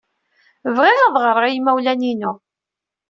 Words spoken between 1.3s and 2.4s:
i yimawlan-inu.